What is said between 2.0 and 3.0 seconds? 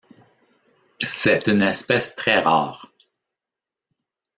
très rare.